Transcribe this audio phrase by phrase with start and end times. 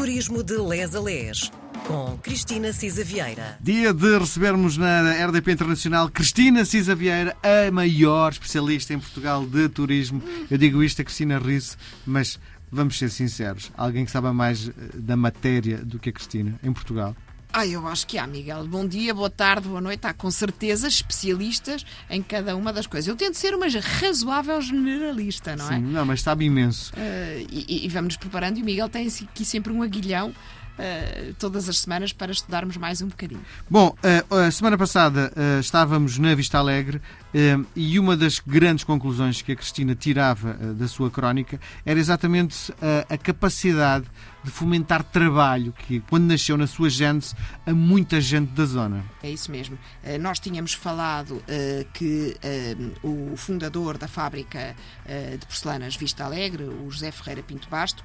[0.00, 1.52] Turismo de Les a Les,
[1.86, 3.58] com Cristina Cisa Vieira.
[3.60, 9.68] Dia de recebermos na RDP Internacional Cristina Cisa Vieira, a maior especialista em Portugal de
[9.68, 10.22] turismo.
[10.50, 11.76] Eu digo isto a Cristina Risso,
[12.06, 12.40] mas
[12.72, 16.72] vamos ser sinceros: alguém que sabe mais eh, da matéria do que a Cristina em
[16.72, 17.14] Portugal?
[17.52, 18.66] Ah, eu acho que há, Miguel.
[18.66, 20.06] Bom dia, boa tarde, boa noite.
[20.06, 23.08] Há com certeza especialistas em cada uma das coisas.
[23.08, 25.76] Eu tento ser uma razoável generalista, não é?
[25.76, 26.92] Sim, não, mas sabe imenso.
[26.94, 30.32] Uh, e, e vamos nos preparando e o Miguel tem aqui sempre um aguilhão
[30.78, 33.42] Uh, todas as semanas para estudarmos mais um bocadinho.
[33.68, 37.02] Bom, uh, a semana passada uh, estávamos na Vista Alegre
[37.76, 42.72] e uma das grandes conclusões que a Cristina tirava da sua crónica era exatamente
[43.08, 44.06] a capacidade
[44.42, 47.34] de fomentar trabalho, que quando nasceu na sua gênese
[47.66, 49.04] a muita gente da zona.
[49.22, 49.78] É isso mesmo.
[50.20, 51.42] Nós tínhamos falado
[51.92, 52.36] que
[53.02, 54.74] o fundador da fábrica
[55.38, 58.04] de porcelanas Vista Alegre, o José Ferreira Pinto Basto,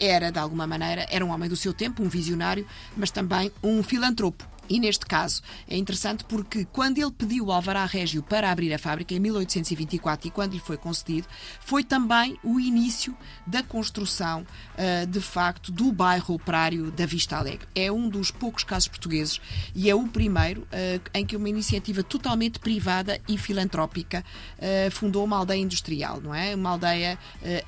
[0.00, 2.66] era de alguma maneira, era um homem do seu tempo, um visionário,
[2.96, 4.46] mas também um filantropo.
[4.68, 8.78] E neste caso é interessante porque quando ele pediu o Alvará Régio para abrir a
[8.78, 11.26] fábrica em 1824 e quando lhe foi concedido,
[11.60, 17.66] foi também o início da construção, uh, de facto, do bairro operário da Vista Alegre.
[17.74, 19.40] É um dos poucos casos portugueses
[19.74, 24.24] e é o primeiro uh, em que uma iniciativa totalmente privada e filantrópica
[24.58, 26.54] uh, fundou uma aldeia industrial, não é?
[26.54, 27.18] Uma aldeia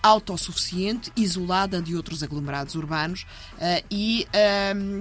[0.02, 3.26] autossuficiente, isolada de outros aglomerados urbanos
[3.90, 4.26] e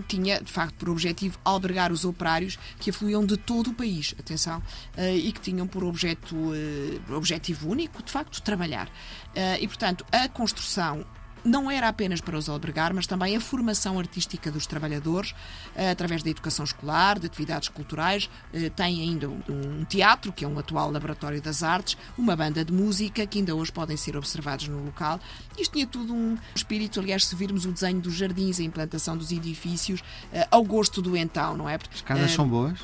[0.07, 4.61] tinha, de facto, por objetivo albergar os operários que afluíam de todo o país, atenção,
[4.95, 8.89] eh, e que tinham por objeto, eh, objetivo único, de facto, trabalhar.
[9.35, 11.05] Eh, e, portanto, a construção
[11.43, 15.33] não era apenas para os albergar, mas também a formação artística dos trabalhadores,
[15.75, 18.29] eh, através da educação escolar, de atividades culturais.
[18.53, 22.73] Eh, tem ainda um teatro, que é um atual laboratório das artes, uma banda de
[22.73, 25.19] música, que ainda hoje podem ser observados no local.
[25.57, 29.31] Isto tinha tudo um espírito, aliás, se virmos o desenho dos jardins, a implantação dos
[29.31, 31.75] edifícios, eh, ao gosto do então, não é?
[31.75, 32.79] As casas são boas?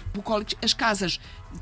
[0.62, 1.20] As casas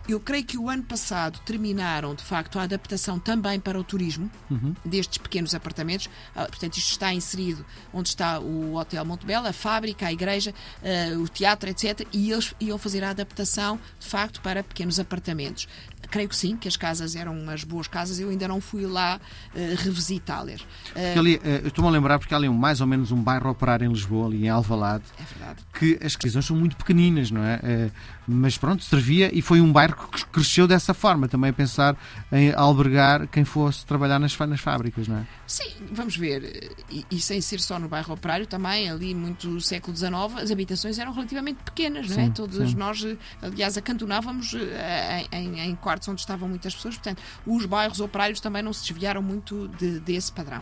[0.07, 4.29] eu creio que o ano passado terminaram, de facto, a adaptação também para o turismo
[4.49, 4.75] uhum.
[4.83, 6.09] destes pequenos apartamentos.
[6.35, 11.19] Ah, portanto, isto está inserido onde está o Hotel Montebello, a fábrica, a igreja, uh,
[11.19, 12.07] o teatro, etc.
[12.11, 15.67] E eles iam fazer a adaptação, de facto, para pequenos apartamentos.
[16.09, 18.19] Creio que sim, que as casas eram umas boas casas.
[18.19, 20.61] Eu ainda não fui lá uh, revisitá-las.
[20.61, 23.85] Uh, ali, uh, Estou-me a lembrar porque há ali mais ou menos um bairro operário
[23.85, 25.05] em Lisboa, ali em Alvalade.
[25.17, 25.59] É verdade.
[25.73, 27.89] Que as prisões são muito pequeninas, não é?
[28.25, 31.97] mas pronto, servia e foi um bairro que cresceu dessa forma, também a pensar
[32.31, 35.27] em albergar quem fosse trabalhar nas, nas fábricas, não é?
[35.47, 36.71] Sim, vamos ver.
[36.89, 40.97] E, e, sem ser só no bairro operário, também ali muito século XIX, as habitações
[40.99, 42.29] eram relativamente pequenas, não é?
[42.29, 42.75] Todos sim.
[42.75, 43.05] nós,
[43.41, 48.61] aliás, acantonávamos em, em, em quartos onde estavam muitas pessoas, portanto, os bairros operários também
[48.61, 50.61] não se desviaram muito de, desse padrão.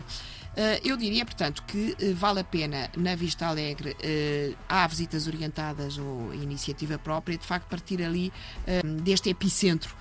[0.52, 5.26] Uh, eu diria, portanto, que uh, vale a pena, na Vista Alegre, uh, há visitas
[5.26, 8.32] orientadas ou iniciativa própria, de facto, partir ali
[9.02, 9.94] deste epicentro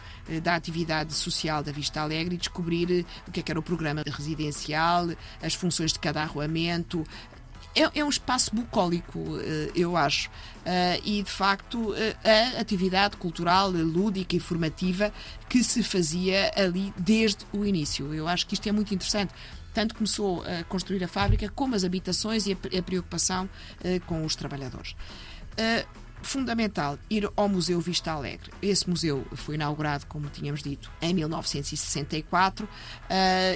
[0.43, 4.03] da atividade social da Vista Alegre e descobrir o que é que era o programa
[4.05, 5.07] residencial,
[5.41, 7.05] as funções de cada arruamento,
[7.75, 10.29] é, é um espaço bucólico, eh, eu acho.
[11.03, 15.11] E, de facto, a atividade cultural, lúdica e formativa
[15.49, 18.13] que se fazia ali desde o início.
[18.13, 19.33] Eu acho que isto é muito interessante.
[19.73, 24.35] Tanto começou a construir a fábrica, como as habitações e a, preocupação uh, com os
[24.35, 24.95] trabalhadores
[26.21, 28.51] fundamental ir ao Museu Vista Alegre.
[28.61, 32.69] Esse museu foi inaugurado, como tínhamos dito, em 1964 uh,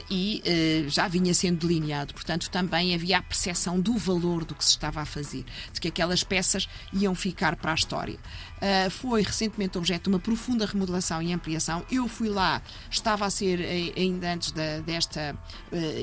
[0.09, 2.13] e uh, já vinha sendo delineado.
[2.13, 5.87] Portanto, também havia a percepção do valor do que se estava a fazer, de que
[5.87, 8.17] aquelas peças iam ficar para a história.
[8.55, 11.85] Uh, foi recentemente objeto de uma profunda remodelação e ampliação.
[11.91, 15.37] Eu fui lá, estava a ser, ainda antes da, desta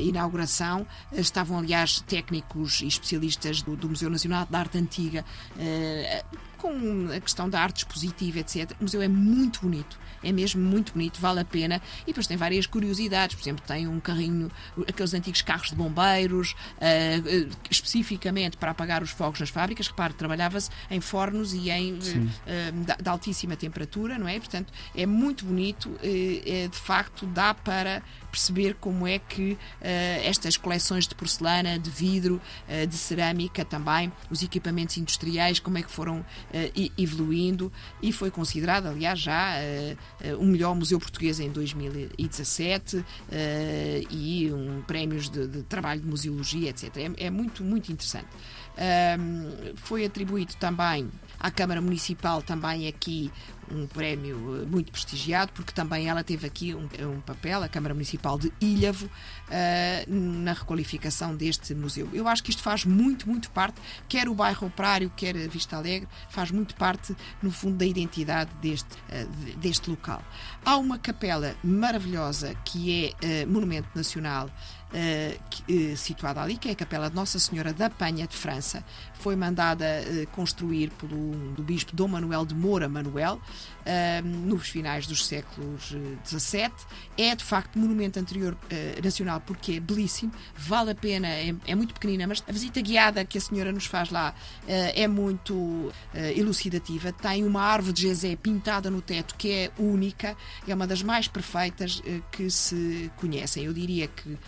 [0.00, 5.24] inauguração, estavam, aliás, técnicos e especialistas do, do Museu Nacional de Arte Antiga
[6.62, 8.70] com a questão da arte expositiva, etc.
[8.78, 11.82] O museu é muito bonito, é mesmo muito bonito, vale a pena.
[12.02, 14.48] E depois tem várias curiosidades, por exemplo, tem um carrinho,
[14.88, 19.88] aqueles antigos carros de bombeiros, uh, uh, especificamente para apagar os fogos nas fábricas.
[19.88, 21.98] Repare, trabalhava-se em fornos e em uh,
[23.02, 24.38] de, altíssima temperatura, não é?
[24.38, 29.58] Portanto, é muito bonito, é, de facto, dá para perceber como é que
[30.24, 32.40] estas coleções de porcelana, de vidro,
[32.88, 37.72] de cerâmica também, os equipamentos industriais, como é que foram uh, evoluindo
[38.02, 43.04] e foi considerado, aliás, já uh, o melhor museu português em 2017
[44.10, 46.96] e um prémios de, de, trabalho de museologia, etc.
[46.96, 48.28] É, é muito, muito interessante.
[49.76, 51.08] foi atribuído também
[51.38, 53.30] à Câmara Municipal também aqui
[53.70, 58.38] um prémio muito prestigiado, porque também ela teve aqui um, um papel, a Câmara Municipal
[58.38, 59.10] de Ilhavo, uh,
[60.08, 62.08] na requalificação deste museu.
[62.12, 65.76] Eu acho que isto faz muito, muito parte, quer o bairro Operário, quer a Vista
[65.76, 70.22] Alegre, faz muito parte, no fundo, da identidade deste, uh, deste local.
[70.64, 74.50] Há uma capela maravilhosa que é uh, Monumento Nacional
[74.92, 78.84] uh, situada ali, que é a Capela de Nossa Senhora da Penha de França.
[79.14, 83.40] Foi mandada uh, construir pelo do bispo Dom Manuel de Moura Manuel
[84.24, 85.92] nos finais dos séculos
[86.24, 86.70] XVII.
[87.18, 88.56] É de facto monumento anterior
[89.02, 93.24] nacional porque é belíssimo, vale a pena, é, é, muito pequenina, mas a visita guiada
[93.24, 94.34] que a senhora nos faz lá
[94.68, 95.92] é muito
[96.36, 97.12] elucidativa.
[97.12, 100.36] Tem uma árvore de jazé pintada no teto que é única,
[100.66, 102.00] é uma das mais perfeitas
[102.30, 103.64] que se conhecem.
[103.64, 104.38] Eu diria que eh,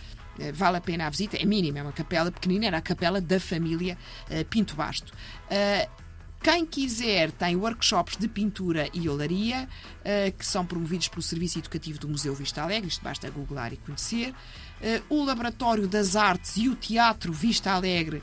[0.53, 3.39] vale a pena a visita, é mínima, é uma capela pequenina, era a capela da
[3.39, 3.97] família
[4.29, 5.13] uh, Pinto Basto.
[5.45, 6.05] Uh,
[6.43, 9.67] quem quiser tem workshops de pintura e olaria
[10.37, 14.31] que são promovidos pelo Serviço Educativo do Museu Vista Alegre, isto basta googlar e conhecer.
[15.09, 18.21] o Laboratório das Artes e o Teatro Vista Alegre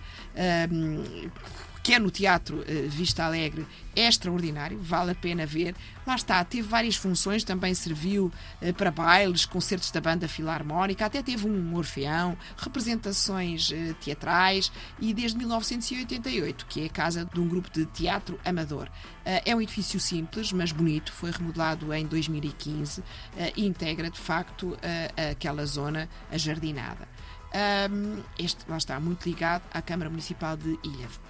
[1.83, 5.75] que é no Teatro uh, Vista Alegre, é extraordinário, vale a pena ver.
[6.07, 8.33] Lá está, teve várias funções, também serviu
[8.63, 14.71] uh, para bailes, concertos da banda filarmónica, até teve um orfeão, representações uh, teatrais
[15.01, 18.89] e desde 1988, que é a casa de um grupo de teatro amador.
[19.25, 23.03] é um edifício simples, mas bonito, foi remodelado em 2015
[23.57, 24.77] e integra de facto
[25.31, 27.09] aquela zona ajardinada.
[28.39, 31.21] Este lá está muito ligado à Câmara Municipal de Ilhavo.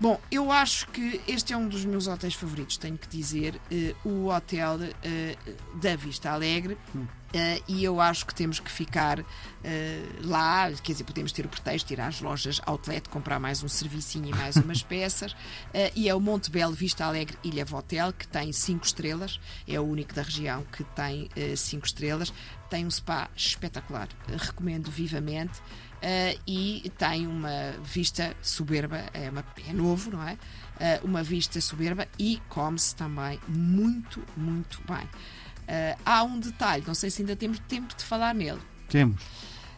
[0.00, 3.60] Bom, eu acho que este é um dos meus hotéis favoritos, tenho que dizer,
[4.04, 6.76] uh, o hotel uh, da Vista Alegre.
[6.94, 7.06] Hum.
[7.34, 9.24] Uh, e eu acho que temos que ficar uh,
[10.20, 13.66] lá, quer dizer, podemos ter o pretexto de ir às lojas outlet, comprar mais um
[13.66, 15.32] servicinho e mais umas peças.
[15.32, 19.80] Uh, e é o Monte Belo Vista Alegre Ilha Hotel, que tem 5 estrelas, é
[19.80, 22.32] o único da região que tem 5 estrelas.
[22.70, 25.60] Tem um spa espetacular, recomendo vivamente.
[26.46, 30.38] e tem uma vista soberba, é, uma, é novo, não é?
[31.02, 35.08] uma vista soberba e come-se também muito, muito bem.
[35.64, 38.60] Uh, há um detalhe, não sei se ainda temos tempo de falar nele.
[38.88, 39.22] Temos.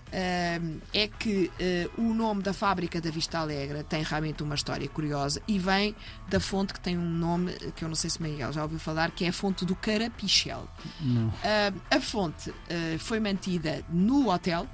[0.07, 1.51] Uh, é que
[1.99, 5.97] uh, o nome da fábrica da Vista Alegre tem realmente uma história curiosa e vem
[6.29, 9.11] da fonte que tem um nome que eu não sei se Miguel já ouviu falar,
[9.11, 10.69] que é a fonte do Carapichel.
[11.01, 11.33] Não.
[11.91, 12.53] a fonte
[13.01, 14.69] foi mantida no hotel,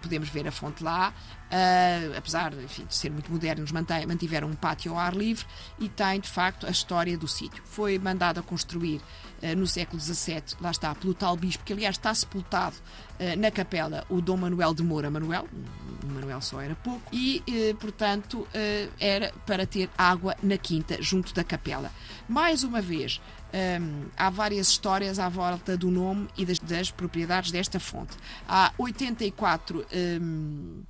[0.00, 1.12] podemos ver a fonte lá,
[1.50, 5.46] uh, apesar enfim, de ser muito modernos, mantiveram um pátio ao ar livre
[5.78, 7.62] e tem de facto a história do sítio.
[7.64, 9.00] Foi mandado a construir
[9.42, 13.50] uh, no século XVII, lá está, pelo tal bispo, que aliás está sepultado uh, na
[13.50, 15.46] capela, o Dom Manuel de Moura Manuel,
[16.02, 17.42] o Manuel só era pouco, e
[17.78, 18.46] portanto
[18.98, 21.90] era para ter água na quinta, junto da capela.
[22.28, 23.20] Mais uma vez,
[23.52, 28.16] um, há várias histórias à volta do nome e das, das propriedades desta fonte.
[28.48, 29.86] Há 84.
[30.20, 30.82] Um,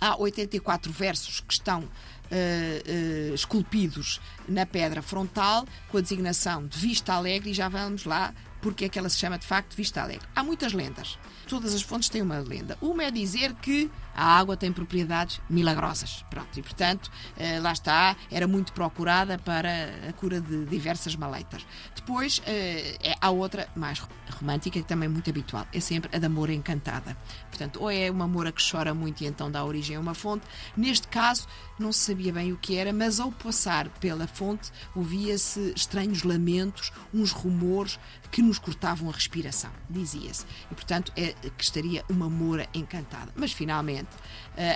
[0.00, 6.78] há 84 versos que estão uh, uh, esculpidos na pedra frontal com a designação de
[6.78, 10.02] Vista Alegre e já vamos lá porque é que ela se chama de facto Vista
[10.02, 10.26] Alegre.
[10.34, 11.18] Há muitas lendas.
[11.46, 12.76] Todas as fontes têm uma lenda.
[12.80, 16.24] Uma é dizer que a água tem propriedades milagrosas.
[16.28, 19.70] Pronto, e portanto, eh, lá está, era muito procurada para
[20.08, 21.64] a cura de diversas maleitas.
[21.94, 24.02] Depois, eh, é, há outra mais
[24.40, 27.16] romântica, que também é muito habitual, é sempre a da Moura Encantada.
[27.48, 30.44] Portanto, ou é uma Moura que chora muito e então dá origem a uma fonte.
[30.76, 31.46] Neste caso,
[31.78, 36.92] não se sabia bem o que era, mas ao passar pela fonte, ouvia-se estranhos lamentos,
[37.14, 40.44] uns rumores que nos cortavam a respiração, dizia-se.
[40.70, 43.32] E, portanto, é que estaria uma Moura encantada.
[43.36, 44.07] Mas, finalmente,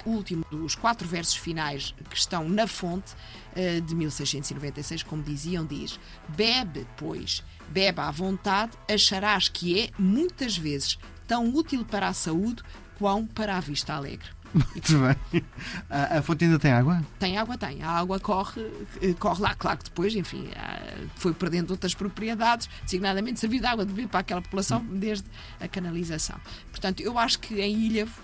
[0.05, 3.15] o último dos quatro versos finais que estão na fonte
[3.57, 5.99] uh, de 1696, como diziam, diz:
[6.29, 12.63] Bebe, pois, bebe à vontade, acharás que é, muitas vezes, tão útil para a saúde
[12.99, 14.29] quão para a vista alegre.
[14.55, 15.43] Muito bem.
[15.89, 17.03] A, a, fonte ainda tem água?
[17.19, 17.83] Tem água, tem.
[17.83, 18.61] A água corre,
[19.01, 19.55] eh, corre lá.
[19.55, 20.47] Claro que depois, enfim,
[21.17, 25.25] foi perdendo outras propriedades, designadamente servir de água de beber para aquela população desde
[25.59, 26.39] a canalização.
[26.71, 28.21] Portanto, eu acho que em Ilhavo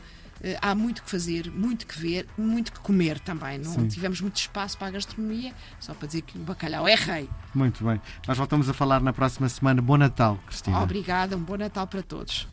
[0.61, 3.59] há muito que fazer, muito que ver, muito que comer também.
[3.59, 3.89] Não Sim.
[3.89, 7.29] tivemos muito espaço para a gastronomia, só para dizer que o bacalhau é rei.
[7.55, 8.01] Muito bem.
[8.27, 9.83] Nós voltamos a falar na próxima semana.
[9.83, 10.81] Bom Natal, Cristina.
[10.81, 12.47] Obrigada, um bom Natal para todos.